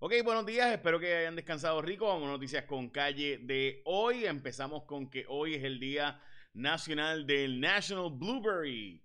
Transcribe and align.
Ok, 0.00 0.12
buenos 0.22 0.46
días, 0.46 0.72
espero 0.72 1.00
que 1.00 1.12
hayan 1.12 1.34
descansado 1.34 1.82
rico. 1.82 2.06
Vamos 2.06 2.28
a 2.28 2.30
noticias 2.30 2.66
con 2.66 2.88
calle 2.88 3.38
de 3.38 3.82
hoy. 3.84 4.26
Empezamos 4.26 4.84
con 4.84 5.10
que 5.10 5.24
hoy 5.26 5.54
es 5.54 5.64
el 5.64 5.80
Día 5.80 6.22
Nacional 6.54 7.26
del 7.26 7.58
National 7.58 8.12
Blueberry 8.12 9.02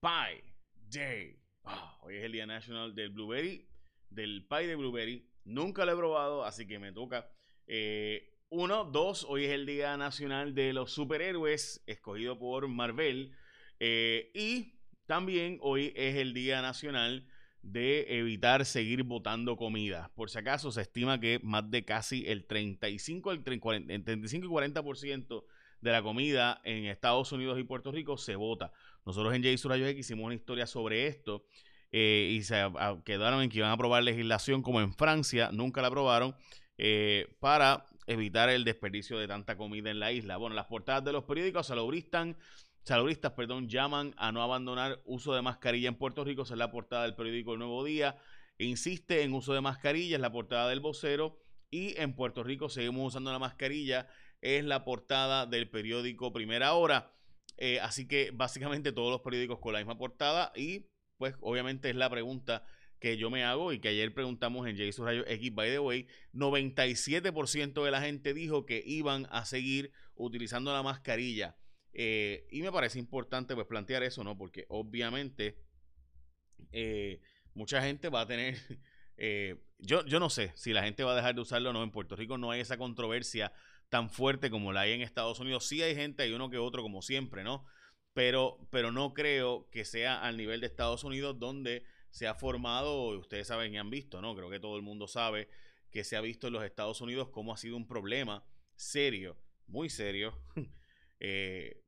Pie 0.00 0.44
Day. 0.88 1.38
Ah, 1.64 1.98
hoy 2.00 2.16
es 2.16 2.24
el 2.24 2.32
Día 2.32 2.46
Nacional 2.46 2.94
del 2.94 3.10
Blueberry, 3.10 3.68
del 4.08 4.46
pie 4.48 4.68
de 4.68 4.74
blueberry. 4.74 5.28
Nunca 5.44 5.84
lo 5.84 5.92
he 5.92 5.96
probado, 5.96 6.46
así 6.46 6.66
que 6.66 6.78
me 6.78 6.92
toca. 6.92 7.30
Eh, 7.66 8.38
uno, 8.48 8.84
dos, 8.84 9.26
hoy 9.28 9.44
es 9.44 9.50
el 9.50 9.66
Día 9.66 9.98
Nacional 9.98 10.54
de 10.54 10.72
los 10.72 10.92
Superhéroes, 10.92 11.84
escogido 11.86 12.38
por 12.38 12.66
Marvel. 12.68 13.36
Eh, 13.80 14.30
y 14.32 14.80
también 15.04 15.58
hoy 15.60 15.92
es 15.94 16.16
el 16.16 16.32
Día 16.32 16.62
Nacional 16.62 17.28
de 17.62 18.18
evitar 18.18 18.64
seguir 18.64 19.04
botando 19.04 19.56
comida. 19.56 20.10
Por 20.14 20.30
si 20.30 20.38
acaso, 20.38 20.72
se 20.72 20.82
estima 20.82 21.20
que 21.20 21.40
más 21.42 21.70
de 21.70 21.84
casi 21.84 22.26
el 22.26 22.44
35, 22.44 23.32
el 23.32 23.42
35 23.42 24.46
y 24.46 24.48
40% 24.48 25.44
de 25.80 25.92
la 25.92 26.02
comida 26.02 26.60
en 26.64 26.86
Estados 26.86 27.32
Unidos 27.32 27.58
y 27.58 27.64
Puerto 27.64 27.92
Rico 27.92 28.16
se 28.16 28.36
bota. 28.36 28.72
Nosotros 29.04 29.34
en 29.34 29.42
J 29.42 29.68
Rayo 29.68 29.86
X 29.86 30.06
hicimos 30.06 30.26
una 30.26 30.34
historia 30.34 30.66
sobre 30.66 31.06
esto 31.06 31.44
eh, 31.90 32.30
y 32.32 32.42
se 32.42 32.64
quedaron 33.04 33.42
en 33.42 33.50
que 33.50 33.58
iban 33.58 33.70
a 33.70 33.74
aprobar 33.74 34.02
legislación 34.02 34.62
como 34.62 34.80
en 34.80 34.94
Francia, 34.94 35.50
nunca 35.52 35.82
la 35.82 35.88
aprobaron, 35.88 36.34
eh, 36.78 37.36
para 37.40 37.86
evitar 38.06 38.48
el 38.48 38.64
desperdicio 38.64 39.18
de 39.18 39.28
tanta 39.28 39.56
comida 39.56 39.90
en 39.90 40.00
la 40.00 40.12
isla. 40.12 40.36
Bueno, 40.36 40.56
las 40.56 40.66
portadas 40.66 41.04
de 41.04 41.12
los 41.12 41.24
periódicos 41.24 41.66
salubristas, 41.66 42.34
salubristas 42.84 43.32
perdón, 43.32 43.68
llaman 43.68 44.14
a 44.16 44.32
no 44.32 44.42
abandonar 44.42 45.00
uso 45.04 45.34
de 45.34 45.42
mascarilla 45.42 45.88
en 45.88 45.96
Puerto 45.96 46.24
Rico, 46.24 46.42
esa 46.42 46.54
es 46.54 46.58
la 46.58 46.70
portada 46.70 47.02
del 47.02 47.14
periódico 47.14 47.52
El 47.52 47.60
Nuevo 47.60 47.84
Día, 47.84 48.16
insiste 48.58 49.22
en 49.22 49.34
uso 49.34 49.54
de 49.54 49.60
mascarilla, 49.60 50.16
es 50.16 50.20
la 50.20 50.32
portada 50.32 50.68
del 50.68 50.80
vocero, 50.80 51.38
y 51.70 51.98
en 51.98 52.14
Puerto 52.14 52.44
Rico 52.44 52.68
seguimos 52.68 53.08
usando 53.08 53.32
la 53.32 53.38
mascarilla, 53.38 54.06
es 54.42 54.64
la 54.64 54.84
portada 54.84 55.46
del 55.46 55.70
periódico 55.70 56.32
Primera 56.32 56.74
Hora. 56.74 57.14
Eh, 57.56 57.80
así 57.80 58.06
que 58.06 58.30
básicamente 58.30 58.92
todos 58.92 59.10
los 59.10 59.22
periódicos 59.22 59.58
con 59.58 59.72
la 59.72 59.78
misma 59.78 59.96
portada. 59.96 60.52
Y 60.54 60.90
pues 61.16 61.34
obviamente 61.40 61.88
es 61.88 61.96
la 61.96 62.10
pregunta 62.10 62.64
que 62.98 63.16
yo 63.16 63.30
me 63.30 63.42
hago 63.42 63.72
y 63.72 63.80
que 63.80 63.88
ayer 63.88 64.12
preguntamos 64.12 64.68
en 64.68 64.76
Jason 64.76 65.06
Rayo 65.06 65.24
X, 65.26 65.54
by 65.54 65.70
the 65.70 65.78
way, 65.78 66.06
97% 66.34 67.84
de 67.84 67.90
la 67.90 68.02
gente 68.02 68.34
dijo 68.34 68.66
que 68.66 68.82
iban 68.84 69.26
a 69.30 69.44
seguir 69.44 69.92
utilizando 70.14 70.72
la 70.72 70.82
mascarilla. 70.82 71.56
Eh, 71.92 72.46
y 72.50 72.62
me 72.62 72.72
parece 72.72 72.98
importante 72.98 73.54
pues 73.54 73.66
plantear 73.66 74.02
eso, 74.02 74.24
¿no? 74.24 74.36
Porque 74.36 74.66
obviamente 74.68 75.58
eh, 76.72 77.20
mucha 77.54 77.82
gente 77.82 78.08
va 78.08 78.22
a 78.22 78.26
tener, 78.26 78.56
eh, 79.16 79.62
yo, 79.78 80.04
yo 80.06 80.20
no 80.20 80.30
sé 80.30 80.52
si 80.54 80.72
la 80.72 80.82
gente 80.82 81.04
va 81.04 81.12
a 81.12 81.16
dejar 81.16 81.34
de 81.34 81.40
usarlo 81.40 81.70
o 81.70 81.72
no. 81.72 81.82
En 81.82 81.90
Puerto 81.90 82.16
Rico 82.16 82.38
no 82.38 82.50
hay 82.50 82.60
esa 82.60 82.78
controversia 82.78 83.52
tan 83.88 84.08
fuerte 84.10 84.50
como 84.50 84.72
la 84.72 84.82
hay 84.82 84.92
en 84.92 85.02
Estados 85.02 85.38
Unidos. 85.40 85.66
Sí 85.66 85.82
hay 85.82 85.94
gente, 85.94 86.22
hay 86.22 86.32
uno 86.32 86.50
que 86.50 86.58
otro 86.58 86.82
como 86.82 87.02
siempre, 87.02 87.44
¿no? 87.44 87.64
Pero, 88.14 88.58
pero 88.70 88.92
no 88.92 89.14
creo 89.14 89.68
que 89.70 89.84
sea 89.84 90.20
al 90.22 90.36
nivel 90.36 90.60
de 90.60 90.66
Estados 90.66 91.04
Unidos 91.04 91.38
donde 91.38 91.84
se 92.10 92.26
ha 92.26 92.34
formado, 92.34 93.08
ustedes 93.18 93.48
saben 93.48 93.72
y 93.74 93.78
han 93.78 93.90
visto, 93.90 94.20
¿no? 94.20 94.34
Creo 94.34 94.50
que 94.50 94.60
todo 94.60 94.76
el 94.76 94.82
mundo 94.82 95.08
sabe 95.08 95.48
que 95.90 96.04
se 96.04 96.16
ha 96.16 96.20
visto 96.20 96.46
en 96.46 96.54
los 96.54 96.64
Estados 96.64 97.00
Unidos 97.00 97.28
cómo 97.30 97.52
ha 97.52 97.56
sido 97.56 97.76
un 97.76 97.86
problema 97.86 98.44
serio, 98.74 99.38
muy 99.66 99.88
serio, 99.88 100.38
eh, 101.20 101.81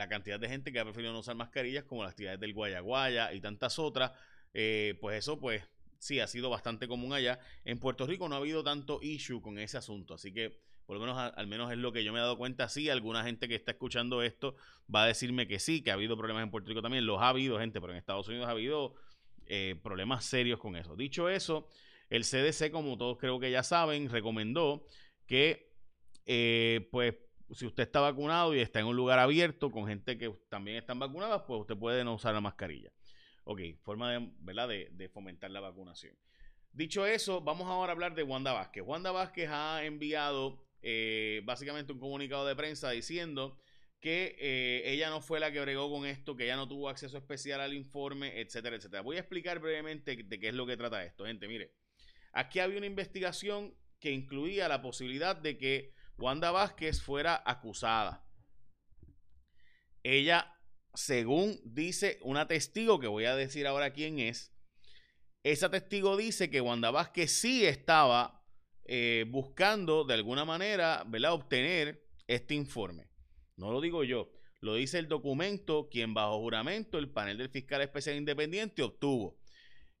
la 0.00 0.08
cantidad 0.08 0.40
de 0.40 0.48
gente 0.48 0.72
que 0.72 0.80
ha 0.80 0.84
preferido 0.84 1.12
no 1.12 1.18
usar 1.18 1.36
mascarillas, 1.36 1.84
como 1.84 2.02
las 2.02 2.12
actividades 2.12 2.40
del 2.40 2.54
Guayaguaya 2.54 3.34
y 3.34 3.40
tantas 3.42 3.78
otras, 3.78 4.12
eh, 4.54 4.96
pues 4.98 5.18
eso, 5.18 5.38
pues 5.38 5.62
sí, 5.98 6.20
ha 6.20 6.26
sido 6.26 6.48
bastante 6.48 6.88
común 6.88 7.12
allá. 7.12 7.38
En 7.66 7.78
Puerto 7.78 8.06
Rico 8.06 8.26
no 8.26 8.34
ha 8.34 8.38
habido 8.38 8.64
tanto 8.64 9.00
issue 9.02 9.42
con 9.42 9.58
ese 9.58 9.76
asunto, 9.76 10.14
así 10.14 10.32
que 10.32 10.58
por 10.86 10.96
lo 10.96 11.02
menos 11.02 11.18
al 11.36 11.46
menos 11.46 11.70
es 11.70 11.76
lo 11.76 11.92
que 11.92 12.02
yo 12.02 12.14
me 12.14 12.18
he 12.18 12.22
dado 12.22 12.38
cuenta. 12.38 12.68
Sí, 12.70 12.88
alguna 12.88 13.22
gente 13.24 13.46
que 13.46 13.54
está 13.54 13.72
escuchando 13.72 14.22
esto 14.22 14.56
va 14.92 15.04
a 15.04 15.06
decirme 15.06 15.46
que 15.46 15.58
sí, 15.58 15.82
que 15.82 15.90
ha 15.90 15.94
habido 15.94 16.16
problemas 16.16 16.42
en 16.42 16.50
Puerto 16.50 16.70
Rico 16.70 16.80
también. 16.80 17.04
Los 17.04 17.20
ha 17.20 17.28
habido, 17.28 17.58
gente, 17.58 17.78
pero 17.78 17.92
en 17.92 17.98
Estados 17.98 18.26
Unidos 18.26 18.48
ha 18.48 18.52
habido 18.52 18.94
eh, 19.46 19.78
problemas 19.82 20.24
serios 20.24 20.58
con 20.58 20.76
eso. 20.76 20.96
Dicho 20.96 21.28
eso, 21.28 21.68
el 22.08 22.24
CDC, 22.24 22.72
como 22.72 22.96
todos 22.96 23.18
creo 23.18 23.38
que 23.38 23.50
ya 23.50 23.62
saben, 23.62 24.08
recomendó 24.08 24.86
que, 25.26 25.70
eh, 26.24 26.88
pues, 26.90 27.14
si 27.54 27.66
usted 27.66 27.82
está 27.82 28.00
vacunado 28.00 28.54
y 28.54 28.60
está 28.60 28.80
en 28.80 28.86
un 28.86 28.96
lugar 28.96 29.18
abierto 29.18 29.70
con 29.70 29.86
gente 29.86 30.16
que 30.16 30.30
también 30.48 30.76
están 30.76 30.98
vacunadas, 30.98 31.42
pues 31.46 31.60
usted 31.60 31.76
puede 31.76 32.04
no 32.04 32.14
usar 32.14 32.34
la 32.34 32.40
mascarilla. 32.40 32.90
Ok, 33.44 33.60
forma 33.82 34.12
de, 34.12 34.30
¿verdad? 34.40 34.68
de, 34.68 35.08
fomentar 35.08 35.50
la 35.50 35.60
vacunación. 35.60 36.16
Dicho 36.72 37.04
eso, 37.06 37.40
vamos 37.40 37.66
ahora 37.68 37.92
a 37.92 37.94
hablar 37.94 38.14
de 38.14 38.22
Wanda 38.22 38.52
Vázquez. 38.52 38.84
Wanda 38.86 39.10
Vázquez 39.10 39.48
ha 39.50 39.84
enviado 39.84 40.64
eh, 40.82 41.42
básicamente 41.44 41.92
un 41.92 41.98
comunicado 41.98 42.46
de 42.46 42.54
prensa 42.54 42.90
diciendo 42.90 43.58
que 43.98 44.36
eh, 44.38 44.82
ella 44.86 45.10
no 45.10 45.20
fue 45.20 45.40
la 45.40 45.52
que 45.52 45.60
bregó 45.60 45.90
con 45.90 46.06
esto, 46.06 46.36
que 46.36 46.44
ella 46.44 46.56
no 46.56 46.68
tuvo 46.68 46.88
acceso 46.88 47.18
especial 47.18 47.60
al 47.60 47.74
informe, 47.74 48.40
etcétera, 48.40 48.76
etcétera. 48.76 49.02
Voy 49.02 49.16
a 49.16 49.20
explicar 49.20 49.58
brevemente 49.58 50.16
de 50.16 50.40
qué 50.40 50.48
es 50.48 50.54
lo 50.54 50.66
que 50.66 50.76
trata 50.76 51.04
esto, 51.04 51.26
gente. 51.26 51.48
Mire, 51.48 51.74
aquí 52.32 52.60
había 52.60 52.78
una 52.78 52.86
investigación 52.86 53.74
que 53.98 54.10
incluía 54.12 54.68
la 54.68 54.80
posibilidad 54.80 55.36
de 55.36 55.58
que 55.58 55.92
Wanda 56.20 56.50
Vázquez 56.50 57.00
fuera 57.00 57.42
acusada. 57.44 58.22
Ella, 60.02 60.54
según 60.94 61.58
dice 61.64 62.18
una 62.22 62.46
testigo, 62.46 63.00
que 63.00 63.06
voy 63.06 63.24
a 63.24 63.34
decir 63.34 63.66
ahora 63.66 63.92
quién 63.92 64.18
es, 64.18 64.52
esa 65.42 65.70
testigo 65.70 66.18
dice 66.18 66.50
que 66.50 66.60
Wanda 66.60 66.90
Vázquez 66.90 67.32
sí 67.32 67.64
estaba 67.64 68.44
eh, 68.84 69.24
buscando 69.28 70.04
de 70.04 70.14
alguna 70.14 70.44
manera, 70.44 71.04
¿verdad?, 71.06 71.32
obtener 71.32 72.06
este 72.26 72.54
informe. 72.54 73.08
No 73.56 73.72
lo 73.72 73.80
digo 73.80 74.04
yo, 74.04 74.30
lo 74.60 74.74
dice 74.74 74.98
el 74.98 75.08
documento 75.08 75.88
quien 75.90 76.12
bajo 76.12 76.38
juramento 76.38 76.98
el 76.98 77.10
panel 77.10 77.38
del 77.38 77.48
fiscal 77.48 77.80
especial 77.80 78.16
independiente 78.16 78.82
obtuvo. 78.82 79.39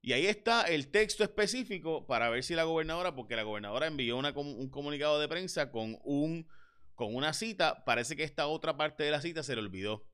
Y 0.02 0.14
ahí 0.14 0.26
está 0.26 0.62
el 0.62 0.90
texto 0.90 1.24
específico 1.24 2.06
para 2.06 2.30
ver 2.30 2.42
si 2.42 2.54
la 2.54 2.64
gobernadora, 2.64 3.14
porque 3.14 3.36
la 3.36 3.42
gobernadora 3.42 3.86
envió 3.86 4.16
un 4.16 4.70
comunicado 4.70 5.20
de 5.20 5.28
prensa 5.28 5.70
con, 5.70 5.98
un, 6.04 6.48
con 6.94 7.14
una 7.14 7.34
cita, 7.34 7.84
parece 7.84 8.16
que 8.16 8.24
esta 8.24 8.46
otra 8.46 8.76
parte 8.76 9.04
de 9.04 9.10
la 9.10 9.20
cita 9.20 9.42
se 9.42 9.54
le 9.54 9.60
olvidó. 9.60 10.08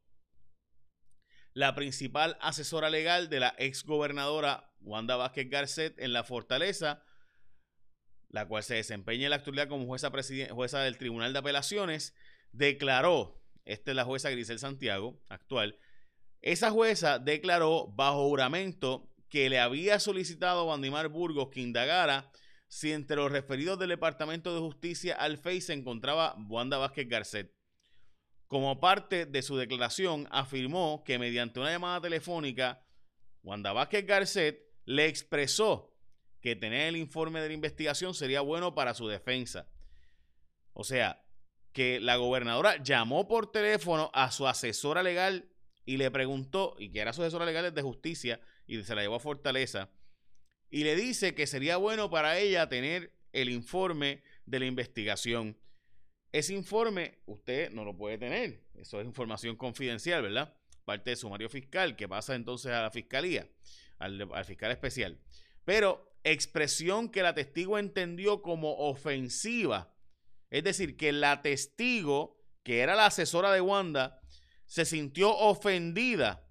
La 1.52 1.74
principal 1.74 2.36
asesora 2.40 2.90
legal 2.90 3.28
de 3.28 3.40
la 3.40 3.54
ex 3.58 3.84
gobernadora 3.84 4.72
Wanda 4.80 5.16
Vázquez 5.16 5.48
Garcet 5.48 5.98
en 5.98 6.12
la 6.12 6.24
Fortaleza, 6.24 7.04
la 8.28 8.46
cual 8.48 8.64
se 8.64 8.74
desempeña 8.74 9.24
en 9.24 9.30
la 9.30 9.36
actualidad 9.36 9.68
como 9.68 9.86
jueza, 9.86 10.10
jueza 10.50 10.80
del 10.80 10.98
Tribunal 10.98 11.32
de 11.32 11.38
Apelaciones, 11.38 12.14
declaró, 12.50 13.40
esta 13.64 13.92
es 13.92 13.96
la 13.96 14.04
jueza 14.04 14.30
Grisel 14.30 14.58
Santiago, 14.58 15.22
actual, 15.28 15.78
esa 16.42 16.70
jueza 16.70 17.18
declaró 17.18 17.86
bajo 17.88 18.28
juramento 18.28 19.08
que 19.28 19.48
le 19.48 19.58
había 19.58 19.98
solicitado 20.00 20.60
a 20.60 20.64
Wandimar 20.64 21.08
Burgos 21.08 21.48
que 21.50 21.60
indagara 21.60 22.30
si 22.68 22.92
entre 22.92 23.16
los 23.16 23.30
referidos 23.30 23.78
del 23.78 23.90
Departamento 23.90 24.54
de 24.54 24.60
Justicia 24.60 25.14
al 25.14 25.38
FEI 25.38 25.60
se 25.60 25.72
encontraba 25.72 26.36
Wanda 26.48 26.78
Vázquez 26.78 27.08
Garcet. 27.08 27.54
Como 28.46 28.80
parte 28.80 29.26
de 29.26 29.42
su 29.42 29.56
declaración, 29.56 30.28
afirmó 30.30 31.02
que 31.04 31.18
mediante 31.18 31.60
una 31.60 31.70
llamada 31.70 32.00
telefónica, 32.00 32.84
Wanda 33.42 33.72
Vázquez 33.72 34.06
Garcet 34.06 34.66
le 34.84 35.06
expresó 35.06 35.96
que 36.40 36.54
tener 36.54 36.88
el 36.88 36.96
informe 36.96 37.40
de 37.40 37.48
la 37.48 37.54
investigación 37.54 38.14
sería 38.14 38.40
bueno 38.40 38.74
para 38.74 38.94
su 38.94 39.08
defensa. 39.08 39.68
O 40.72 40.84
sea, 40.84 41.24
que 41.72 42.00
la 42.00 42.16
gobernadora 42.16 42.82
llamó 42.82 43.26
por 43.26 43.50
teléfono 43.50 44.10
a 44.14 44.30
su 44.30 44.46
asesora 44.46 45.02
legal 45.02 45.50
y 45.84 45.96
le 45.96 46.10
preguntó, 46.10 46.76
y 46.78 46.90
que 46.90 47.00
era 47.00 47.12
su 47.12 47.22
asesora 47.22 47.46
legal 47.46 47.74
de 47.74 47.82
justicia, 47.82 48.40
y 48.66 48.82
se 48.82 48.94
la 48.94 49.02
llevó 49.02 49.16
a 49.16 49.20
Fortaleza, 49.20 49.90
y 50.70 50.84
le 50.84 50.96
dice 50.96 51.34
que 51.34 51.46
sería 51.46 51.76
bueno 51.76 52.10
para 52.10 52.38
ella 52.38 52.68
tener 52.68 53.12
el 53.32 53.48
informe 53.50 54.22
de 54.46 54.60
la 54.60 54.66
investigación. 54.66 55.56
Ese 56.32 56.54
informe 56.54 57.18
usted 57.26 57.70
no 57.70 57.84
lo 57.84 57.96
puede 57.96 58.18
tener, 58.18 58.62
eso 58.74 59.00
es 59.00 59.06
información 59.06 59.56
confidencial, 59.56 60.22
¿verdad? 60.22 60.54
Parte 60.84 61.10
de 61.10 61.16
sumario 61.16 61.48
fiscal 61.48 61.96
que 61.96 62.08
pasa 62.08 62.34
entonces 62.34 62.72
a 62.72 62.82
la 62.82 62.90
fiscalía, 62.90 63.48
al, 63.98 64.28
al 64.32 64.44
fiscal 64.44 64.70
especial. 64.70 65.18
Pero 65.64 66.18
expresión 66.24 67.08
que 67.08 67.22
la 67.22 67.34
testigo 67.34 67.78
entendió 67.78 68.42
como 68.42 68.76
ofensiva 68.76 69.96
es 70.50 70.64
decir, 70.64 70.96
que 70.96 71.12
la 71.12 71.42
testigo, 71.42 72.42
que 72.62 72.80
era 72.80 72.94
la 72.94 73.06
asesora 73.06 73.52
de 73.52 73.60
Wanda, 73.60 74.20
se 74.64 74.84
sintió 74.84 75.36
ofendida 75.36 76.45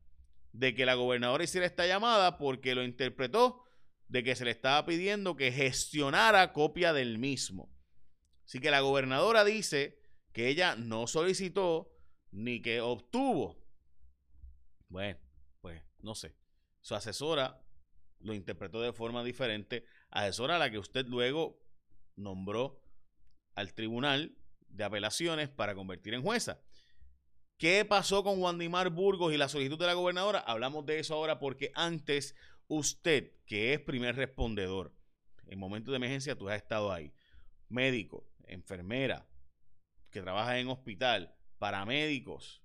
de 0.57 0.73
que 0.73 0.85
la 0.85 0.93
gobernadora 0.95 1.43
hiciera 1.43 1.67
esta 1.67 1.85
llamada 1.85 2.37
porque 2.37 2.75
lo 2.75 2.83
interpretó 2.83 3.63
de 4.07 4.23
que 4.23 4.35
se 4.35 4.45
le 4.45 4.51
estaba 4.51 4.85
pidiendo 4.85 5.35
que 5.35 5.51
gestionara 5.51 6.53
copia 6.53 6.93
del 6.93 7.17
mismo. 7.17 7.73
Así 8.45 8.59
que 8.59 8.71
la 8.71 8.79
gobernadora 8.79 9.43
dice 9.43 9.99
que 10.31 10.47
ella 10.47 10.75
no 10.75 11.07
solicitó 11.07 11.91
ni 12.31 12.61
que 12.61 12.79
obtuvo. 12.79 13.65
Bueno, 14.87 15.19
pues 15.59 15.81
no 15.99 16.15
sé. 16.15 16.37
Su 16.81 16.95
asesora 16.95 17.61
lo 18.19 18.33
interpretó 18.33 18.81
de 18.81 18.93
forma 18.93 19.23
diferente, 19.23 19.85
asesora 20.09 20.55
a 20.55 20.59
la 20.59 20.71
que 20.71 20.79
usted 20.79 21.05
luego 21.07 21.61
nombró 22.15 22.81
al 23.55 23.73
tribunal 23.73 24.37
de 24.69 24.83
apelaciones 24.85 25.49
para 25.49 25.75
convertir 25.75 26.13
en 26.13 26.21
jueza. 26.21 26.61
¿Qué 27.57 27.85
pasó 27.85 28.21
con 28.21 28.41
Wandimar 28.41 28.89
Burgos 28.89 29.33
y 29.33 29.37
la 29.37 29.47
solicitud 29.47 29.79
de 29.79 29.85
la 29.85 29.93
gobernadora? 29.93 30.39
Hablamos 30.39 30.85
de 30.85 30.99
eso 30.99 31.15
ahora 31.15 31.39
porque 31.39 31.71
antes 31.73 32.35
usted, 32.67 33.31
que 33.45 33.73
es 33.73 33.79
primer 33.79 34.17
respondedor, 34.17 34.93
en 35.47 35.57
momentos 35.57 35.93
de 35.93 35.95
emergencia 35.95 36.37
tú 36.37 36.49
has 36.49 36.57
estado 36.57 36.91
ahí, 36.91 37.13
médico, 37.69 38.27
enfermera, 38.47 39.25
que 40.09 40.21
trabaja 40.21 40.59
en 40.59 40.67
hospital, 40.67 41.33
paramédicos, 41.57 42.61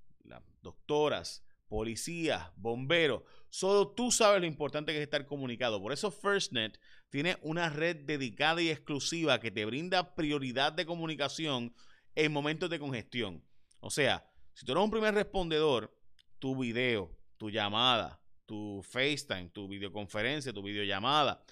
doctoras, 0.61 1.45
policías, 1.69 2.51
bomberos, 2.57 3.23
solo 3.49 3.93
tú 3.93 4.11
sabes 4.11 4.41
lo 4.41 4.47
importante 4.47 4.91
que 4.91 4.99
es 4.99 5.05
estar 5.05 5.25
comunicado. 5.25 5.81
Por 5.81 5.93
eso 5.93 6.11
FirstNet 6.11 6.81
tiene 7.11 7.39
una 7.43 7.69
red 7.69 7.97
dedicada 7.97 8.61
y 8.61 8.71
exclusiva 8.71 9.39
que 9.39 9.53
te 9.53 9.65
brinda 9.65 10.17
prioridad 10.17 10.73
de 10.73 10.85
comunicación 10.85 11.73
en 12.17 12.33
momentos 12.33 12.71
de 12.71 12.81
congestión. 12.81 13.45
O 13.79 13.91
sea, 13.91 14.30
si 14.55 14.67
tú 14.67 14.73
eres 14.73 14.85
un 14.85 14.91
primer 14.91 15.15
respondedor, 15.15 15.97
tu 16.39 16.59
video, 16.59 17.17
tu 17.37 17.51
llamada, 17.51 18.21
tu 18.47 18.83
FaceTime, 18.83 19.51
tu 19.51 19.69
videoconferencia, 19.69 20.53
tu 20.53 20.63
videollamada, 20.63 21.45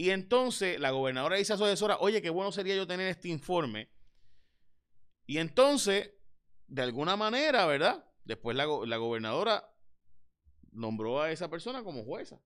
y 0.00 0.12
entonces 0.12 0.80
la 0.80 0.92
gobernadora 0.92 1.36
dice 1.36 1.52
a 1.52 1.58
su 1.58 1.64
asesora, 1.66 1.98
oye, 2.00 2.22
qué 2.22 2.30
bueno 2.30 2.52
sería 2.52 2.74
yo 2.74 2.86
tener 2.86 3.06
este 3.08 3.28
informe. 3.28 3.90
Y 5.26 5.36
entonces, 5.36 6.14
de 6.68 6.80
alguna 6.80 7.16
manera, 7.16 7.66
¿verdad? 7.66 8.02
Después 8.24 8.56
la, 8.56 8.64
gobernadora 8.64 9.62
nombró 10.72 11.20
a 11.20 11.30
esa 11.30 11.50
persona 11.50 11.84
como 11.84 12.02
jueza. 12.02 12.40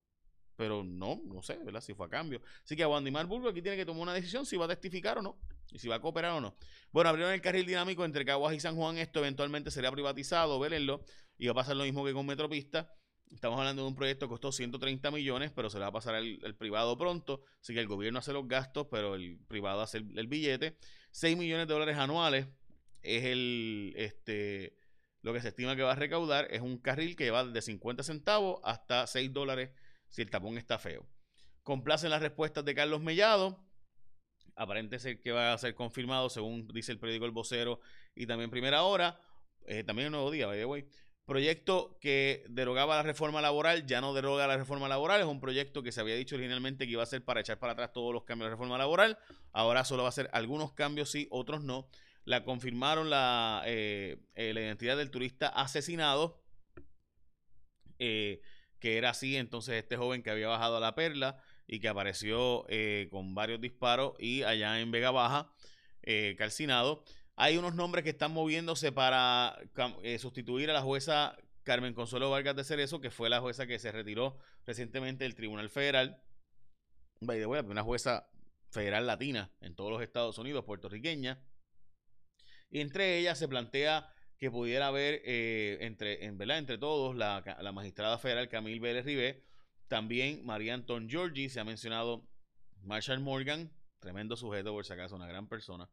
Pero 0.57 0.83
no, 0.83 1.23
no 1.27 1.45
sé, 1.45 1.59
¿verdad? 1.59 1.81
Si 1.81 1.95
fue 1.95 2.07
a 2.07 2.09
cambio. 2.09 2.43
Así 2.65 2.75
que 2.75 2.83
a 2.83 2.89
Wandimar 2.89 3.27
Burgo 3.27 3.49
aquí 3.49 3.63
tiene 3.63 3.77
que 3.77 3.87
tomar 3.87 4.03
una 4.03 4.15
decisión 4.15 4.45
si 4.45 4.57
va 4.57 4.65
a 4.65 4.69
testificar 4.69 5.19
o 5.19 5.23
no. 5.23 5.39
Y 5.71 5.79
si 5.79 5.87
va 5.87 5.95
a 5.95 6.01
cooperar 6.01 6.33
o 6.33 6.41
no. 6.41 6.57
Bueno, 6.91 7.11
abrieron 7.11 7.33
el 7.33 7.41
carril 7.41 7.67
dinámico 7.67 8.05
entre 8.05 8.25
Caguas 8.25 8.53
y 8.57 8.59
San 8.59 8.75
Juan. 8.75 8.99
Esto 8.99 9.21
eventualmente 9.21 9.71
sería 9.71 9.93
privatizado, 9.93 10.59
vélenlo. 10.59 11.05
Y 11.39 11.47
va 11.47 11.53
a 11.53 11.55
pasar 11.55 11.77
lo 11.77 11.85
mismo 11.85 12.05
que 12.05 12.13
con 12.13 12.27
Metropista. 12.27 12.93
Estamos 13.33 13.59
hablando 13.59 13.83
de 13.83 13.89
un 13.89 13.95
proyecto 13.95 14.27
que 14.27 14.31
costó 14.31 14.53
130 14.53 15.11
millones, 15.11 15.51
pero 15.55 15.69
se 15.71 15.79
le 15.79 15.83
va 15.83 15.89
a 15.89 15.93
pasar 15.93 16.15
al, 16.15 16.55
privado 16.57 16.97
pronto. 16.97 17.43
Así 17.61 17.75
que 17.75 17.81
el 17.81 17.89
gobierno 17.89 18.19
hace 18.19 18.33
los 18.33 18.47
gastos, 18.47 18.87
pero 18.91 19.15
el 19.15 19.39
privado 19.49 19.81
hace 19.81 19.99
el, 19.99 20.27
billete. 20.27 20.77
6 21.11 21.37
millones 21.37 21.67
de 21.67 21.73
dólares 21.75 21.97
anuales 21.97 22.47
es 23.03 23.25
el 23.25 23.93
este 23.97 24.77
lo 25.21 25.33
que 25.33 25.41
se 25.41 25.49
estima 25.49 25.75
que 25.75 25.83
va 25.83 25.93
a 25.93 25.97
recaudar. 25.97 26.49
Es 26.51 26.61
un 26.61 26.79
carril 26.79 27.17
que 27.17 27.31
va 27.31 27.45
desde 27.45 27.63
50 27.63 28.03
centavos 28.03 28.61
hasta 28.63 29.07
6 29.07 29.33
dólares 29.33 29.71
si 30.09 30.23
el 30.23 30.31
tapón 30.31 30.59
está 30.59 30.79
feo. 30.79 31.07
Complacen 31.63 32.11
las 32.11 32.21
respuestas 32.21 32.65
de 32.65 32.75
Carlos 32.75 33.01
Mellado. 33.01 33.59
Aparente 34.55 34.99
ser 34.99 35.21
que 35.21 35.33
va 35.33 35.53
a 35.53 35.59
ser 35.59 35.75
confirmado, 35.75 36.29
según 36.29 36.69
dice 36.69 36.93
el 36.93 36.99
periódico 36.99 37.25
El 37.25 37.33
Vocero 37.33 37.81
y 38.15 38.27
también 38.27 38.51
Primera 38.51 38.85
Hora. 38.85 39.19
Eh, 39.67 39.83
también 39.83 40.07
el 40.07 40.13
Nuevo 40.13 40.31
Día, 40.31 40.47
by 40.47 40.59
the. 40.59 40.87
Proyecto 41.27 41.97
que 42.03 42.45
derogaba 42.51 42.97
la 42.97 43.03
reforma 43.03 43.41
laboral, 43.41 43.87
ya 43.87 44.03
no 44.03 44.13
deroga 44.13 44.47
la 44.47 44.59
reforma 44.59 44.89
laboral, 44.89 45.23
es 45.23 45.27
un 45.27 45.41
proyecto 45.41 45.83
que 45.83 45.91
se 45.91 46.03
había 46.03 46.17
dicho 46.17 46.35
originalmente 46.35 46.85
que 46.85 46.93
iba 46.93 47.03
a 47.03 47.07
ser 47.07 47.25
para 47.25 47.41
echar 47.41 47.59
para 47.59 47.73
atrás 47.73 47.95
todos 47.95 48.13
los 48.13 48.25
cambios 48.25 48.45
de 48.45 48.51
la 48.51 48.57
reforma 48.57 48.77
laboral, 48.77 49.19
ahora 49.51 49.87
solo 49.87 50.03
va 50.03 50.11
a 50.11 50.13
ser 50.13 50.29
algunos 50.35 50.75
cambios 50.75 51.11
sí, 51.11 51.27
otros 51.31 51.63
no. 51.63 51.89
La 52.27 52.45
confirmaron 52.45 53.09
la, 53.09 53.63
eh, 53.65 54.19
eh, 54.35 54.53
la 54.53 54.61
identidad 54.61 54.99
del 54.99 55.11
turista 55.11 55.49
asesinado, 55.49 56.43
eh, 57.99 58.43
que 58.79 58.99
era 58.99 59.11
así, 59.11 59.37
entonces 59.37 59.77
este 59.77 59.97
joven 59.97 60.23
que 60.23 60.29
había 60.29 60.49
bajado 60.49 60.77
a 60.77 60.81
la 60.81 60.95
perla 60.95 61.43
y 61.67 61.81
que 61.81 61.89
apareció 61.89 62.67
con 63.11 63.35
varios 63.35 63.63
disparos 63.63 64.13
y 64.19 64.43
allá 64.43 64.79
en 64.79 64.91
Vega 64.91 65.11
Baja, 65.11 65.51
calcinado. 66.37 67.03
Hay 67.37 67.57
unos 67.57 67.75
nombres 67.75 68.05
que 68.05 68.11
están 68.11 68.33
moviéndose 68.33 68.93
para 68.93 69.57
eh, 70.03 70.19
sustituir 70.19 70.71
a 70.71 70.73
la 70.73 70.83
jueza 70.83 71.37
Carmen 71.65 71.95
Consuelo 71.95 72.31
Vargas 72.31 72.55
de 72.55 72.65
Cerezo, 72.65 73.01
que 73.01 73.11
fue 73.11 73.29
la 73.29 73.41
jueza 73.41 73.67
que 73.67 73.79
se 73.79 73.91
retiró 73.91 74.39
recientemente 74.67 75.25
del 75.25 75.35
Tribunal 75.35 75.71
Federal. 75.71 76.23
Una 77.21 77.83
jueza 77.83 78.29
federal 78.71 79.07
latina 79.07 79.51
en 79.61 79.75
todos 79.75 79.91
los 79.91 80.03
Estados 80.03 80.39
Unidos, 80.39 80.65
puertorriqueña. 80.65 81.43
Y 82.71 82.81
entre 82.81 83.19
ellas 83.19 83.39
se 83.39 83.49
plantea 83.49 84.13
que 84.39 84.51
pudiera 84.51 84.89
haber, 84.89 85.23
eh, 85.25 85.79
entre, 85.81 86.25
en, 86.27 86.37
¿verdad? 86.37 86.59
entre 86.59 86.77
todos, 86.77 87.17
la, 87.17 87.43
magistrada 87.73 88.19
federal 88.19 88.49
Camille 88.49 88.81
Vélez 88.81 89.05
Ribé, 89.05 89.43
también 89.89 90.45
María 90.45 90.75
Anton 90.75 91.09
Giorgi, 91.09 91.49
se 91.49 91.61
ha 91.61 91.65
mencionado 91.65 92.29
Marshall 92.83 93.21
Morgan, 93.21 93.73
tremendo 94.01 94.37
sujeto, 94.37 94.73
por 94.73 94.85
si 94.85 94.93
acaso, 94.93 95.17
una 95.17 95.27
gran 95.27 95.49
persona. 95.49 95.89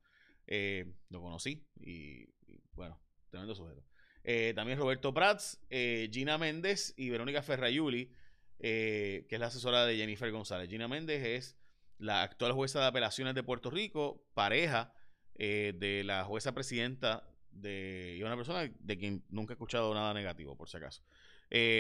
Eh, 0.54 0.86
lo 1.08 1.22
conocí 1.22 1.66
y, 1.80 2.26
bueno, 2.74 3.00
tremendo 3.30 3.56
sujeto. 3.56 3.86
Eh, 4.26 4.52
también 4.54 4.78
Roberto 4.78 5.14
Prats, 5.14 5.62
eh, 5.70 6.10
Gina 6.12 6.38
Méndez 6.38 6.94
y 6.98 7.10
Verónica 7.10 7.42
Ferrayuli, 7.42 8.12
que 8.60 9.26
es 9.30 9.40
la 9.40 9.46
asesora 9.46 9.86
de 9.86 9.96
Jennifer 9.96 10.30
González. 10.30 10.70
Gina 10.70 10.90
Méndez 10.90 11.24
es 11.24 11.58
la 12.00 12.24
actual 12.24 12.52
jueza 12.52 12.82
de 12.82 12.88
apelaciones 12.88 13.34
de 13.34 13.44
Puerto 13.44 13.70
Rico, 13.70 14.26
pareja 14.34 14.94
de 15.36 16.04
la 16.06 16.26
jueza 16.26 16.54
presidenta 16.54 17.24
de 17.50 18.18
y 18.20 18.24
una 18.24 18.36
persona 18.36 18.70
de 18.78 18.98
quien 18.98 19.24
nunca 19.30 19.54
he 19.54 19.56
escuchado 19.56 19.94
nada 19.94 20.14
negativo, 20.14 20.58
por 20.58 20.68
si 20.68 20.76
acaso. 20.76 21.02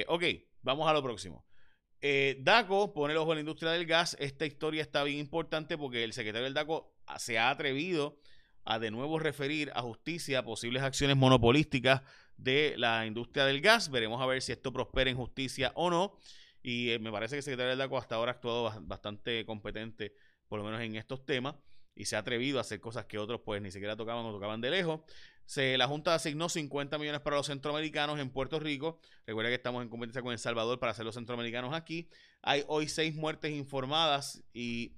ok, 0.07 0.23
vamos 0.61 0.89
a 0.89 0.93
lo 0.93 1.03
próximo. 1.03 1.45
DACO 1.99 2.93
pone 2.93 3.11
el 3.11 3.17
ojo 3.17 3.33
en 3.33 3.35
la 3.35 3.41
industria 3.41 3.71
del 3.71 3.85
gas. 3.85 4.15
Esta 4.17 4.45
historia 4.45 4.81
está 4.81 5.03
bien 5.03 5.19
importante 5.19 5.77
porque 5.77 6.05
el 6.05 6.13
secretario 6.13 6.45
del 6.45 6.53
DACO 6.53 6.95
se 7.17 7.37
ha 7.37 7.49
atrevido 7.49 8.17
a 8.63 8.79
de 8.79 8.91
nuevo 8.91 9.19
referir 9.19 9.71
a 9.75 9.81
justicia 9.81 10.43
posibles 10.43 10.83
acciones 10.83 11.17
monopolísticas 11.17 12.01
de 12.37 12.75
la 12.77 13.05
industria 13.05 13.45
del 13.45 13.61
gas. 13.61 13.89
Veremos 13.89 14.21
a 14.21 14.25
ver 14.25 14.41
si 14.41 14.51
esto 14.51 14.71
prospera 14.73 15.09
en 15.09 15.17
justicia 15.17 15.71
o 15.75 15.89
no. 15.89 16.17
Y 16.63 16.95
me 16.99 17.11
parece 17.11 17.35
que 17.35 17.37
el 17.37 17.43
secretario 17.43 17.69
del 17.69 17.79
DACO 17.79 17.97
hasta 17.97 18.15
ahora 18.15 18.31
ha 18.31 18.35
actuado 18.35 18.71
bastante 18.81 19.45
competente, 19.45 20.13
por 20.47 20.59
lo 20.59 20.65
menos 20.65 20.81
en 20.81 20.95
estos 20.95 21.25
temas, 21.25 21.55
y 21.95 22.05
se 22.05 22.15
ha 22.15 22.19
atrevido 22.19 22.59
a 22.59 22.61
hacer 22.61 22.79
cosas 22.79 23.05
que 23.05 23.17
otros 23.17 23.41
pues 23.43 23.61
ni 23.61 23.71
siquiera 23.71 23.95
tocaban 23.95 24.25
o 24.25 24.31
tocaban 24.31 24.61
de 24.61 24.69
lejos. 24.69 25.01
Se, 25.45 25.77
la 25.77 25.87
Junta 25.87 26.13
asignó 26.13 26.47
50 26.49 26.97
millones 26.97 27.21
para 27.21 27.35
los 27.35 27.47
centroamericanos 27.47 28.19
en 28.19 28.29
Puerto 28.29 28.59
Rico. 28.59 28.99
Recuerda 29.25 29.49
que 29.49 29.55
estamos 29.55 29.81
en 29.81 29.89
competencia 29.89 30.21
con 30.21 30.31
El 30.31 30.39
Salvador 30.39 30.79
para 30.79 30.91
hacer 30.91 31.03
los 31.03 31.15
centroamericanos 31.15 31.73
aquí. 31.73 32.09
Hay 32.41 32.63
hoy 32.67 32.87
seis 32.87 33.15
muertes 33.15 33.51
informadas 33.51 34.43
y 34.53 34.93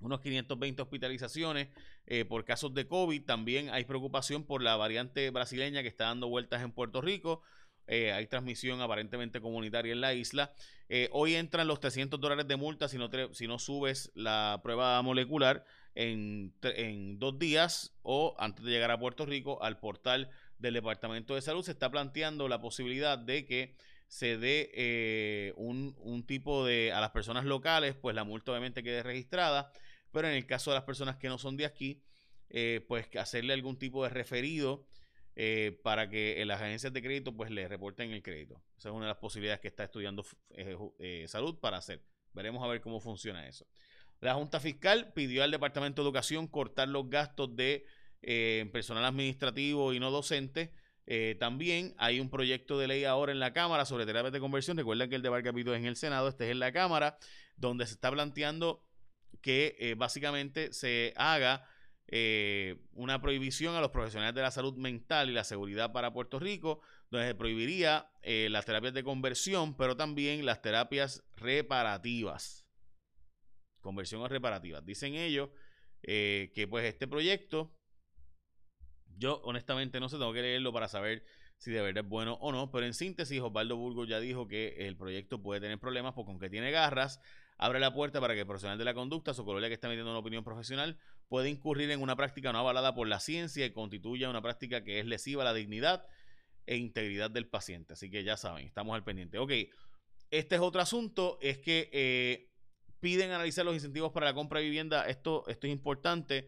unos 0.00 0.20
520 0.20 0.82
hospitalizaciones 0.82 1.68
eh, 2.06 2.24
por 2.24 2.44
casos 2.44 2.74
de 2.74 2.86
COVID. 2.86 3.24
También 3.24 3.70
hay 3.70 3.84
preocupación 3.84 4.44
por 4.44 4.62
la 4.62 4.76
variante 4.76 5.30
brasileña 5.30 5.82
que 5.82 5.88
está 5.88 6.04
dando 6.04 6.28
vueltas 6.28 6.62
en 6.62 6.72
Puerto 6.72 7.00
Rico. 7.00 7.42
Eh, 7.86 8.12
hay 8.12 8.26
transmisión 8.26 8.80
aparentemente 8.80 9.40
comunitaria 9.40 9.92
en 9.92 10.00
la 10.00 10.14
isla. 10.14 10.52
Eh, 10.88 11.08
hoy 11.12 11.34
entran 11.34 11.66
los 11.66 11.80
300 11.80 12.18
dólares 12.20 12.48
de 12.48 12.56
multa 12.56 12.88
si 12.88 12.98
no, 12.98 13.58
subes 13.58 14.10
la 14.14 14.60
prueba 14.62 15.00
molecular 15.02 15.64
en, 15.94 16.54
en, 16.62 17.18
dos 17.18 17.38
días 17.38 17.94
o 18.02 18.34
antes 18.38 18.64
de 18.64 18.70
llegar 18.70 18.90
a 18.90 18.98
Puerto 18.98 19.26
Rico 19.26 19.62
al 19.62 19.78
portal 19.78 20.30
del 20.58 20.74
Departamento 20.74 21.34
de 21.34 21.42
Salud. 21.42 21.64
Se 21.64 21.72
está 21.72 21.90
planteando 21.90 22.48
la 22.48 22.60
posibilidad 22.60 23.18
de 23.18 23.44
que 23.44 23.76
se 24.08 24.38
dé 24.38 24.70
eh, 24.74 25.52
un, 25.56 25.94
un, 25.98 26.24
tipo 26.26 26.64
de 26.64 26.92
a 26.92 27.00
las 27.00 27.10
personas 27.10 27.44
locales, 27.44 27.94
pues 27.94 28.14
la 28.14 28.24
multa 28.24 28.52
obviamente 28.52 28.82
quede 28.82 29.02
registrada, 29.02 29.72
pero 30.14 30.28
en 30.28 30.34
el 30.34 30.46
caso 30.46 30.70
de 30.70 30.76
las 30.76 30.84
personas 30.84 31.16
que 31.16 31.28
no 31.28 31.36
son 31.36 31.58
de 31.58 31.66
aquí, 31.66 32.02
pues 32.88 33.08
hacerle 33.16 33.52
algún 33.52 33.78
tipo 33.78 34.04
de 34.04 34.10
referido 34.10 34.86
eh, 35.36 35.80
para 35.82 36.08
que 36.08 36.40
en 36.40 36.46
las 36.46 36.60
agencias 36.60 36.92
de 36.92 37.02
crédito 37.02 37.36
pues 37.36 37.50
le 37.50 37.66
reporten 37.66 38.12
el 38.12 38.22
crédito. 38.22 38.62
Esa 38.78 38.90
es 38.90 38.94
una 38.94 39.06
de 39.06 39.10
las 39.10 39.18
posibilidades 39.18 39.60
que 39.60 39.66
está 39.66 39.82
estudiando 39.82 40.24
eh, 40.50 40.76
eh, 41.00 41.24
Salud 41.26 41.58
para 41.58 41.78
hacer. 41.78 42.04
Veremos 42.32 42.62
a 42.62 42.68
ver 42.68 42.80
cómo 42.80 43.00
funciona 43.00 43.48
eso. 43.48 43.66
La 44.20 44.34
Junta 44.34 44.60
Fiscal 44.60 45.12
pidió 45.12 45.42
al 45.42 45.50
Departamento 45.50 46.02
de 46.02 46.06
Educación 46.06 46.46
cortar 46.46 46.88
los 46.88 47.10
gastos 47.10 47.54
de 47.56 47.84
personal 48.72 49.04
administrativo 49.04 49.92
y 49.92 50.00
no 50.00 50.10
docente. 50.10 50.72
también 51.38 51.94
hay 51.98 52.20
un 52.20 52.30
proyecto 52.30 52.78
de 52.78 52.86
ley 52.88 53.04
ahora 53.04 53.32
en 53.32 53.38
la 53.38 53.52
Cámara 53.52 53.84
sobre 53.84 54.06
terapias 54.06 54.32
de 54.32 54.40
conversión. 54.40 54.78
Recuerden 54.78 55.10
que 55.10 55.16
el 55.16 55.22
debate 55.22 55.42
capítulo 55.42 55.74
es 55.74 55.80
en 55.80 55.86
el 55.86 55.96
Senado, 55.96 56.28
este 56.28 56.44
es 56.44 56.52
en 56.52 56.60
la 56.60 56.72
Cámara, 56.72 57.18
donde 57.56 57.86
se 57.86 57.94
está 57.94 58.10
planteando 58.10 58.82
que 59.44 59.94
básicamente 59.98 60.72
se 60.72 61.12
haga 61.16 61.68
eh, 62.08 62.76
una 62.92 63.20
prohibición 63.20 63.74
a 63.74 63.80
los 63.80 63.90
profesionales 63.90 64.34
de 64.34 64.42
la 64.42 64.50
salud 64.50 64.76
mental 64.76 65.30
y 65.30 65.32
la 65.32 65.44
seguridad 65.44 65.92
para 65.92 66.12
Puerto 66.12 66.38
Rico, 66.38 66.80
donde 67.10 67.28
se 67.28 67.34
prohibiría 67.34 68.10
eh, 68.22 68.48
las 68.50 68.64
terapias 68.64 68.94
de 68.94 69.02
conversión, 69.02 69.76
pero 69.76 69.96
también 69.96 70.46
las 70.46 70.62
terapias 70.62 71.24
reparativas. 71.36 72.66
Conversión 73.80 74.20
o 74.20 74.28
reparativas. 74.28 74.84
Dicen 74.84 75.14
ellos 75.14 75.50
eh, 76.02 76.52
que 76.54 76.68
pues 76.68 76.84
este 76.84 77.08
proyecto, 77.08 77.74
yo 79.16 79.40
honestamente 79.42 79.98
no 79.98 80.08
sé, 80.08 80.16
tengo 80.16 80.32
que 80.32 80.42
leerlo 80.42 80.72
para 80.72 80.88
saber 80.88 81.24
si 81.56 81.70
de 81.70 81.80
verdad 81.80 82.04
es 82.04 82.08
bueno 82.08 82.34
o 82.34 82.52
no, 82.52 82.70
pero 82.70 82.84
en 82.84 82.94
síntesis 82.94 83.40
Osvaldo 83.40 83.76
Burgos 83.76 84.08
ya 84.08 84.20
dijo 84.20 84.46
que 84.46 84.86
el 84.86 84.96
proyecto 84.96 85.42
puede 85.42 85.60
tener 85.60 85.78
problemas 85.78 86.12
porque 86.14 86.30
aunque 86.30 86.50
tiene 86.50 86.70
garras, 86.70 87.20
abre 87.56 87.80
la 87.80 87.92
puerta 87.92 88.20
para 88.20 88.34
que 88.34 88.40
el 88.40 88.46
profesional 88.46 88.78
de 88.78 88.84
la 88.84 88.94
conducta, 88.94 89.34
su 89.34 89.44
colega 89.44 89.68
que 89.68 89.74
está 89.74 89.86
emitiendo 89.86 90.10
una 90.10 90.20
opinión 90.20 90.44
profesional, 90.44 90.98
pueda 91.28 91.48
incurrir 91.48 91.90
en 91.90 92.02
una 92.02 92.16
práctica 92.16 92.52
no 92.52 92.58
avalada 92.58 92.94
por 92.94 93.08
la 93.08 93.20
ciencia 93.20 93.64
y 93.64 93.70
constituya 93.70 94.28
una 94.28 94.42
práctica 94.42 94.84
que 94.84 95.00
es 95.00 95.06
lesiva 95.06 95.42
a 95.42 95.46
la 95.46 95.54
dignidad 95.54 96.06
e 96.66 96.76
integridad 96.76 97.30
del 97.30 97.46
paciente. 97.46 97.92
Así 97.92 98.10
que 98.10 98.24
ya 98.24 98.36
saben, 98.36 98.66
estamos 98.66 98.94
al 98.94 99.04
pendiente. 99.04 99.38
Ok, 99.38 99.52
este 100.30 100.54
es 100.56 100.60
otro 100.60 100.80
asunto, 100.80 101.38
es 101.40 101.58
que 101.58 101.90
eh, 101.92 102.50
piden 103.00 103.30
analizar 103.30 103.64
los 103.64 103.74
incentivos 103.74 104.12
para 104.12 104.26
la 104.26 104.34
compra 104.34 104.60
de 104.60 104.66
vivienda. 104.66 105.06
Esto, 105.06 105.44
esto 105.46 105.66
es 105.66 105.72
importante. 105.72 106.46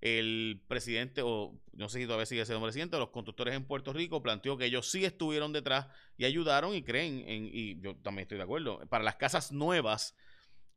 El 0.00 0.62
presidente, 0.66 1.20
o 1.22 1.60
no 1.74 1.90
sé 1.90 1.98
si 1.98 2.06
todavía 2.06 2.24
sigue 2.24 2.46
siendo 2.46 2.64
presidente, 2.64 2.96
los 2.96 3.10
constructores 3.10 3.54
en 3.54 3.66
Puerto 3.66 3.92
Rico 3.92 4.22
planteó 4.22 4.56
que 4.56 4.64
ellos 4.64 4.90
sí 4.90 5.04
estuvieron 5.04 5.52
detrás 5.52 5.88
y 6.16 6.24
ayudaron 6.24 6.74
y 6.74 6.82
creen, 6.82 7.22
en, 7.28 7.50
y 7.52 7.78
yo 7.82 7.94
también 7.96 8.22
estoy 8.22 8.38
de 8.38 8.44
acuerdo, 8.44 8.80
para 8.88 9.04
las 9.04 9.16
casas 9.16 9.52
nuevas 9.52 10.16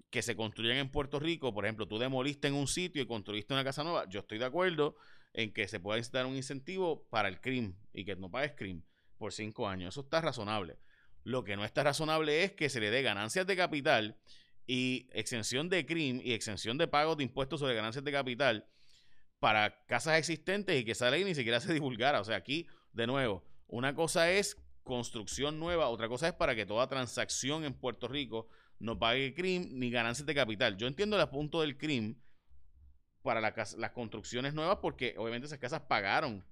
que 0.09 0.21
se 0.21 0.35
construyen 0.35 0.77
en 0.77 0.91
Puerto 0.91 1.19
Rico, 1.19 1.53
por 1.53 1.65
ejemplo, 1.65 1.88
tú 1.88 1.97
demoliste 1.97 2.47
en 2.47 2.53
un 2.53 2.67
sitio 2.67 3.01
y 3.01 3.07
construiste 3.07 3.53
una 3.53 3.63
casa 3.63 3.83
nueva, 3.83 4.07
yo 4.09 4.19
estoy 4.19 4.38
de 4.38 4.45
acuerdo 4.45 4.95
en 5.33 5.51
que 5.51 5.67
se 5.67 5.79
pueda 5.79 6.00
dar 6.12 6.27
un 6.27 6.35
incentivo 6.35 7.07
para 7.09 7.27
el 7.27 7.41
CRIM 7.41 7.73
y 7.93 8.05
que 8.05 8.15
no 8.15 8.29
pagues 8.29 8.53
CRIM 8.53 8.83
por 9.17 9.33
cinco 9.33 9.67
años. 9.67 9.95
Eso 9.95 10.01
está 10.01 10.21
razonable. 10.21 10.77
Lo 11.23 11.43
que 11.43 11.55
no 11.55 11.65
está 11.65 11.83
razonable 11.83 12.43
es 12.43 12.51
que 12.51 12.69
se 12.69 12.79
le 12.79 12.91
dé 12.91 13.01
ganancias 13.01 13.47
de 13.47 13.55
capital 13.55 14.17
y 14.67 15.09
exención 15.13 15.69
de 15.69 15.85
CRIM 15.85 16.21
y 16.23 16.33
exención 16.33 16.77
de 16.77 16.88
pagos 16.88 17.17
de 17.17 17.23
impuestos 17.23 17.59
sobre 17.59 17.75
ganancias 17.75 18.03
de 18.03 18.12
capital 18.12 18.67
para 19.39 19.83
casas 19.88 20.17
existentes 20.17 20.79
y 20.79 20.85
que 20.85 20.91
esa 20.91 21.09
ley 21.09 21.23
ni 21.23 21.35
siquiera 21.35 21.59
se 21.59 21.73
divulgara. 21.73 22.21
O 22.21 22.23
sea, 22.23 22.38
aquí, 22.38 22.67
de 22.91 23.07
nuevo, 23.07 23.43
una 23.67 23.95
cosa 23.95 24.31
es 24.31 24.57
construcción 24.83 25.59
nueva, 25.59 25.88
otra 25.88 26.07
cosa 26.07 26.27
es 26.27 26.33
para 26.33 26.55
que 26.55 26.65
toda 26.65 26.88
transacción 26.88 27.63
en 27.63 27.73
Puerto 27.73 28.07
Rico 28.07 28.47
no 28.83 28.99
pague 28.99 29.33
CRIM 29.33 29.79
ni 29.79 29.89
ganancias 29.89 30.25
de 30.25 30.35
capital. 30.35 30.75
Yo 30.75 30.87
entiendo 30.87 31.19
el 31.19 31.29
punto 31.29 31.61
del 31.61 31.77
CRIM 31.77 32.19
para 33.21 33.39
las 33.39 33.91
construcciones 33.91 34.53
nuevas 34.53 34.79
porque 34.81 35.15
obviamente 35.17 35.47
esas 35.47 35.59
casas 35.59 35.83
pagaron 35.87 36.45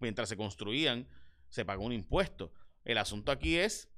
mientras 0.00 0.28
se 0.28 0.36
construían, 0.36 1.08
se 1.48 1.64
pagó 1.64 1.84
un 1.84 1.92
impuesto. 1.92 2.52
El 2.84 2.98
asunto 2.98 3.30
aquí 3.30 3.56
es, 3.56 3.88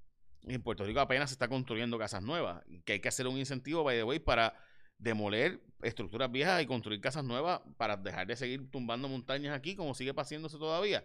en 0.42 0.62
Puerto 0.62 0.84
Rico 0.84 1.00
apenas 1.00 1.30
se 1.30 1.34
está 1.34 1.48
construyendo 1.48 1.98
casas 1.98 2.22
nuevas, 2.22 2.62
que 2.84 2.92
hay 2.92 3.00
que 3.00 3.08
hacer 3.08 3.26
un 3.26 3.38
incentivo, 3.38 3.82
by 3.82 3.96
the 3.96 4.04
way, 4.04 4.18
para 4.18 4.54
demoler 4.98 5.62
estructuras 5.82 6.30
viejas 6.30 6.62
y 6.62 6.66
construir 6.66 7.00
casas 7.00 7.24
nuevas 7.24 7.62
para 7.78 7.96
dejar 7.96 8.26
de 8.26 8.36
seguir 8.36 8.70
tumbando 8.70 9.08
montañas 9.08 9.56
aquí 9.56 9.74
como 9.74 9.94
sigue 9.94 10.12
pasándose 10.12 10.58
todavía. 10.58 11.02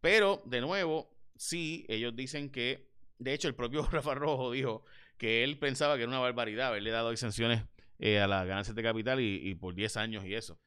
Pero, 0.00 0.42
de 0.46 0.62
nuevo, 0.62 1.14
sí, 1.36 1.84
ellos 1.90 2.16
dicen 2.16 2.48
que, 2.48 2.90
de 3.18 3.34
hecho, 3.34 3.48
el 3.48 3.54
propio 3.54 3.82
Rafa 3.92 4.14
Rojo 4.14 4.50
dijo 4.50 4.86
que 5.20 5.44
él 5.44 5.58
pensaba 5.58 5.96
que 5.96 6.02
era 6.02 6.08
una 6.08 6.18
barbaridad 6.18 6.68
haberle 6.68 6.90
dado 6.90 7.12
exenciones 7.12 7.62
eh, 7.98 8.20
a 8.20 8.26
las 8.26 8.46
ganancias 8.46 8.74
de 8.74 8.82
capital 8.82 9.20
y, 9.20 9.54
por 9.54 9.74
10 9.74 9.98
años 9.98 10.24
y 10.24 10.34
eso. 10.34 10.58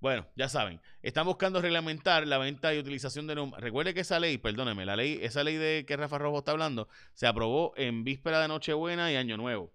Bueno, 0.00 0.28
ya 0.36 0.50
saben, 0.50 0.82
están 1.00 1.24
buscando 1.24 1.62
reglamentar 1.62 2.26
la 2.26 2.36
venta 2.36 2.74
y 2.74 2.78
utilización 2.78 3.26
de 3.26 3.34
Recuerde 3.56 3.94
que 3.94 4.00
esa 4.00 4.20
ley, 4.20 4.36
perdóneme, 4.36 4.84
la 4.84 4.96
ley, 4.96 5.18
esa 5.22 5.42
ley 5.42 5.56
de 5.56 5.86
que 5.86 5.96
Rafa 5.96 6.18
Rojo 6.18 6.40
está 6.40 6.52
hablando, 6.52 6.88
se 7.14 7.26
aprobó 7.26 7.72
en 7.76 8.04
víspera 8.04 8.42
de 8.42 8.48
Nochebuena 8.48 9.10
y 9.10 9.16
Año 9.16 9.38
Nuevo 9.38 9.72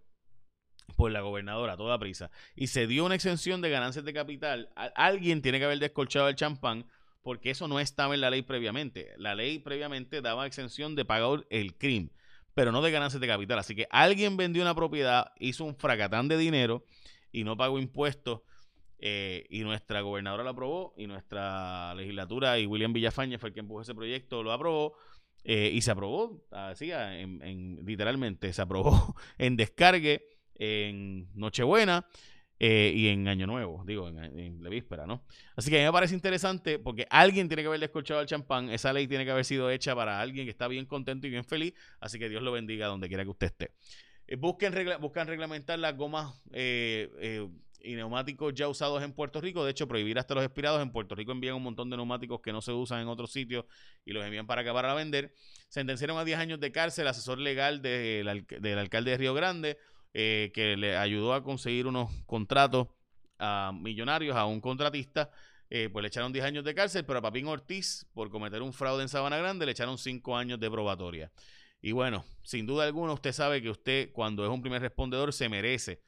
por 0.96 1.12
la 1.12 1.22
gobernadora, 1.22 1.76
toda 1.76 1.98
prisa. 1.98 2.30
Y 2.56 2.68
se 2.68 2.86
dio 2.86 3.06
una 3.06 3.16
exención 3.16 3.62
de 3.62 3.72
ganancias 3.72 4.06
de 4.06 4.14
capital. 4.14 4.70
alguien 4.76 5.42
tiene 5.42 5.58
que 5.58 5.66
haber 5.66 5.80
descolchado 5.80 6.30
el 6.30 6.36
champán 6.36 6.86
porque 7.24 7.50
eso 7.50 7.68
no 7.68 7.80
estaba 7.80 8.14
en 8.14 8.22
la 8.22 8.30
ley 8.30 8.44
previamente. 8.44 9.14
La 9.18 9.34
ley 9.34 9.58
previamente 9.58 10.22
daba 10.22 10.46
exención 10.46 10.96
de 10.96 11.06
pagar 11.06 11.48
el 11.50 11.76
crimen 11.76 12.12
pero 12.58 12.72
no 12.72 12.82
de 12.82 12.90
ganancias 12.90 13.22
de 13.22 13.28
capital. 13.28 13.60
Así 13.60 13.76
que 13.76 13.88
alguien 13.92 14.36
vendió 14.36 14.64
una 14.64 14.74
propiedad, 14.74 15.32
hizo 15.38 15.64
un 15.64 15.76
fracatán 15.76 16.28
de 16.28 16.40
dinero 16.40 16.84
y 17.32 17.44
no 17.44 17.56
pagó 17.56 17.78
impuestos. 17.78 18.42
Eh, 18.98 19.46
y 19.52 19.60
nuestra 19.60 20.02
gobernadora 20.02 20.44
lo 20.44 20.50
aprobó 20.50 20.96
y 20.98 21.06
nuestra 21.06 21.94
legislatura 21.94 22.58
y 22.58 22.66
William 22.66 22.94
Villafañe 22.94 23.38
fue 23.38 23.50
el 23.50 23.54
que 23.54 23.60
empujó 23.60 23.82
ese 23.82 23.94
proyecto, 23.94 24.42
lo 24.42 24.52
aprobó 24.52 24.96
eh, 25.44 25.70
y 25.72 25.82
se 25.82 25.92
aprobó, 25.92 26.48
así, 26.50 26.90
en, 26.92 27.80
literalmente, 27.86 28.52
se 28.52 28.62
aprobó 28.64 29.16
en 29.38 29.56
descargue 29.56 30.28
en 30.56 31.30
Nochebuena 31.36 32.08
eh, 32.60 32.92
y 32.96 33.08
en 33.10 33.28
Año 33.28 33.46
Nuevo, 33.46 33.84
digo, 33.86 34.08
en, 34.08 34.64
la 34.64 34.70
víspera, 34.70 35.06
¿no? 35.06 35.24
Así 35.56 35.70
que 35.70 35.78
a 35.78 35.80
mí 35.80 35.86
me 35.86 35.92
parece 35.92 36.16
interesante 36.16 36.80
porque 36.80 37.06
alguien 37.10 37.48
tiene 37.48 37.62
que 37.62 37.68
haber 37.68 37.80
descorchado 37.80 38.20
el 38.22 38.28
champán, 38.28 38.70
esa 38.70 38.92
ley 38.94 39.08
tiene 39.08 39.26
que 39.26 39.32
haber 39.32 39.46
sido 39.46 39.70
hecha 39.70 39.96
para 39.96 40.20
alguien 40.20 40.46
que 40.46 40.52
está 40.52 40.68
bien 40.68 40.86
contento 40.86 41.28
y 41.28 41.30
bien 41.30 41.44
feliz, 41.44 41.74
así 42.00 42.18
que 42.18 42.30
Dios 42.30 42.42
lo 42.42 42.52
bendiga 42.52 42.88
donde 42.88 43.08
quiera 43.08 43.24
que 43.24 43.30
usted 43.30 43.48
esté. 43.48 43.72
Eh, 44.28 44.36
busquen, 44.36 44.74
buscan 45.00 45.28
reglamentar 45.28 45.78
las 45.78 45.96
gomas 45.96 46.34
eh, 46.52 47.48
y 47.80 47.96
neumáticos 47.96 48.54
ya 48.54 48.68
usados 48.68 49.04
en 49.04 49.14
Puerto 49.14 49.40
Rico, 49.40 49.64
de 49.64 49.72
hecho 49.72 49.88
prohibir 49.88 50.18
hasta 50.18 50.34
los 50.34 50.44
expirados, 50.44 50.82
en 50.82 50.92
Puerto 50.92 51.16
Rico 51.16 51.32
envían 51.32 51.56
un 51.56 51.64
montón 51.64 51.90
de 51.90 51.98
neumáticos 51.98 52.42
que 52.42 52.52
no 52.52 52.62
se 52.62 52.72
usan 52.72 53.02
en 53.02 53.08
otros 53.08 53.32
sitios 53.32 53.66
y 54.04 54.14
los 54.14 54.26
envían 54.26 54.48
para 54.48 54.62
acabar 54.62 54.86
a 54.86 54.94
vender. 54.94 55.34
Sentenciaron 55.70 56.18
a 56.18 56.26
10 56.26 56.40
años 56.40 56.60
de 56.60 56.72
cárcel 56.72 57.08
asesor 57.08 57.38
legal 57.38 57.82
del 57.82 58.28
alcalde 58.28 59.12
de 59.12 59.18
Río 59.18 59.34
Grande, 59.34 59.78
eh, 60.14 60.52
que 60.54 60.78
le 60.78 60.98
ayudó 60.98 61.34
a 61.34 61.44
conseguir 61.44 61.88
unos 61.88 62.12
contratos 62.26 62.88
a 63.40 63.72
millonarios 63.74 64.36
a 64.36 64.46
un 64.46 64.62
contratista. 64.62 65.32
Eh, 65.70 65.90
pues 65.92 66.02
le 66.02 66.08
echaron 66.08 66.32
10 66.32 66.46
años 66.46 66.64
de 66.64 66.74
cárcel, 66.74 67.06
pero 67.06 67.20
a 67.20 67.22
Papín 67.22 67.48
Ortiz, 67.48 68.08
por 68.14 68.30
cometer 68.30 68.62
un 68.62 68.72
fraude 68.72 69.04
en 69.04 69.10
Sabana 69.10 69.38
Grande, 69.38 69.66
le 69.66 69.74
echaron 69.74 69.98
5 69.98 70.38
años 70.38 70.60
de 70.60 70.72
probatoria. 70.72 71.32
Y 71.82 71.92
bueno, 71.92 72.26
sin 72.44 72.66
duda 72.66 72.86
alguna, 72.86 73.14
usted 73.14 73.34
sabe 73.34 73.62
que 73.62 73.70
usted, 73.70 74.12
cuando 74.14 74.44
es 74.46 74.50
un 74.50 74.62
primer 74.62 74.82
respondedor, 74.82 75.34
se 75.34 75.50
merece 75.50 76.02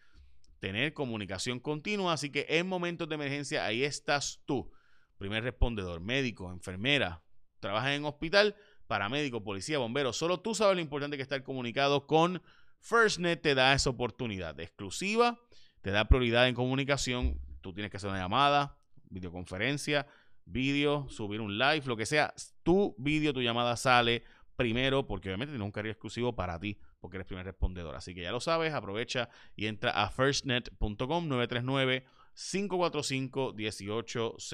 tener 0.59 0.93
comunicación 0.93 1.59
continua. 1.59 2.13
Así 2.13 2.31
que 2.31 2.45
en 2.49 2.67
momentos 2.67 3.07
de 3.09 3.15
emergencia, 3.15 3.65
ahí 3.65 3.83
estás 3.83 4.41
tú, 4.45 4.71
primer 5.17 5.43
respondedor, 5.43 5.99
médico, 6.01 6.51
enfermera, 6.51 7.21
trabajas 7.59 7.91
en 7.91 8.05
hospital, 8.05 8.55
paramédico, 8.87 9.43
policía, 9.43 9.77
bombero. 9.77 10.13
Solo 10.13 10.39
tú 10.39 10.55
sabes 10.55 10.75
lo 10.75 10.81
importante 10.81 11.17
que 11.17 11.21
es 11.23 11.25
estar 11.25 11.43
comunicado 11.43 12.07
con 12.07 12.41
FirstNet 12.79 13.41
te 13.41 13.55
da 13.55 13.74
esa 13.74 13.89
oportunidad 13.89 14.59
exclusiva, 14.59 15.39
te 15.81 15.91
da 15.91 16.05
prioridad 16.05 16.48
en 16.48 16.55
comunicación. 16.55 17.39
Tú 17.62 17.74
tienes 17.74 17.91
que 17.91 17.98
hacer 17.98 18.09
una 18.09 18.19
llamada, 18.19 18.77
videoconferencia, 19.09 20.07
vídeo, 20.45 21.07
subir 21.09 21.41
un 21.41 21.57
live, 21.57 21.83
lo 21.86 21.98
que 21.98 22.05
sea. 22.05 22.33
Tu 22.63 22.95
vídeo, 22.98 23.33
tu 23.33 23.41
llamada 23.41 23.75
sale 23.75 24.24
primero 24.55 25.07
porque 25.07 25.29
obviamente 25.29 25.53
tiene 25.53 25.63
un 25.63 25.71
carril 25.71 25.91
exclusivo 25.91 26.36
para 26.36 26.59
ti 26.59 26.77
porque 27.00 27.17
eres 27.17 27.27
primer 27.27 27.45
respondedor. 27.45 27.95
Así 27.95 28.13
que 28.13 28.21
ya 28.21 28.31
lo 28.31 28.39
sabes, 28.39 28.74
aprovecha 28.74 29.29
y 29.55 29.67
entra 29.67 29.91
a 29.91 30.09
firstnet.com 30.09 31.27
939 31.27 32.05
545 32.33 33.53
1800. 33.53 34.53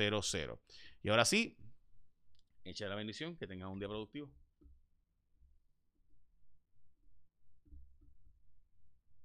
Y 1.01 1.10
ahora 1.10 1.25
sí, 1.25 1.58
echa 2.63 2.88
la 2.88 2.96
bendición, 2.96 3.36
que 3.36 3.48
tengas 3.48 3.70
un 3.70 3.79
día 3.79 3.88
productivo. 3.88 4.32